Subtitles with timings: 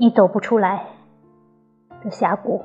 [0.00, 0.86] 你走不出来
[2.02, 2.62] 的峡谷，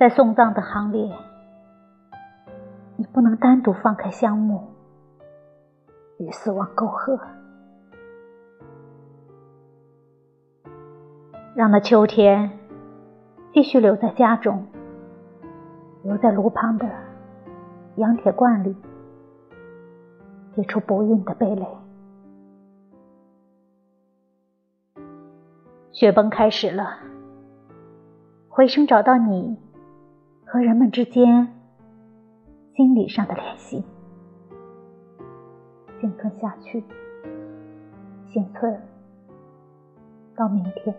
[0.00, 1.16] 在送葬的行列，
[2.96, 4.64] 你不能单独放开香木
[6.18, 7.20] 与死亡沟壑，
[11.54, 12.50] 让那秋天
[13.52, 14.66] 继续留在家中，
[16.02, 16.88] 留在炉旁的
[17.94, 18.74] 羊铁罐里。
[20.56, 21.64] 结出不孕的蓓蕾，
[25.92, 26.98] 雪崩开始了。
[28.48, 29.58] 回声找到你
[30.46, 31.54] 和人们之间
[32.74, 33.84] 心理上的联系，
[36.00, 36.82] 幸存下去，
[38.32, 38.80] 幸存
[40.34, 40.94] 到明天，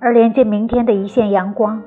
[0.00, 1.82] 而连接明天的一线阳光，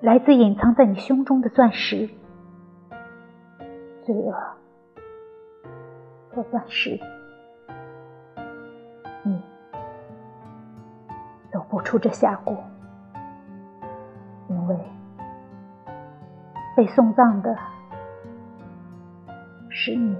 [0.00, 2.08] 来自隐藏在你胸中的钻石。
[4.04, 4.32] 罪恶
[6.30, 7.00] 和钻石，
[11.68, 12.56] 不出这峡谷，
[14.48, 14.78] 因为
[16.76, 17.56] 被送葬的
[19.70, 20.16] 是你。